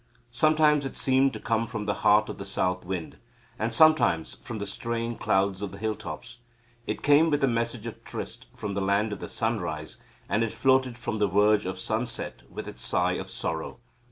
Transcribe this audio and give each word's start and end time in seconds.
Sometimes 0.31 0.83
it 0.83 0.97
seemed 0.97 1.31
to 1.33 1.39
come 1.39 1.67
from 1.67 1.85
the 1.85 1.93
heart 2.01 2.27
of 2.27 2.39
the 2.39 2.43
south 2.43 2.83
wind, 2.83 3.17
and 3.59 3.71
sometimes 3.71 4.33
from 4.41 4.57
the 4.57 4.65
straying 4.65 5.15
clouds 5.19 5.61
of 5.61 5.71
the 5.71 5.77
hilltops. 5.77 6.39
It 6.87 7.03
came 7.03 7.29
with 7.29 7.43
a 7.43 7.47
message 7.47 7.85
of 7.85 8.03
tryst 8.03 8.47
from 8.55 8.73
the 8.73 8.81
land 8.81 9.13
of 9.13 9.19
the 9.19 9.29
sunrise, 9.29 9.97
and 10.27 10.43
it 10.43 10.53
floated 10.53 10.97
from 10.97 11.19
the 11.19 11.27
verge 11.27 11.67
of 11.67 11.77
sunset 11.77 12.41
with 12.49 12.67
its 12.67 12.81
sigh 12.83 13.11
of 13.13 13.29
sorrow. 13.29 13.77